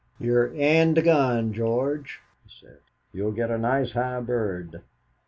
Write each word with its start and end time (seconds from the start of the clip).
"You're 0.19 0.51
end 0.55 1.03
gun, 1.03 1.53
George," 1.53 2.21
he 2.43 2.49
said; 2.65 2.79
"you'll 3.13 3.31
get 3.33 3.51
a 3.51 3.59
nice 3.59 3.91
high 3.91 4.19
bird!" 4.19 4.81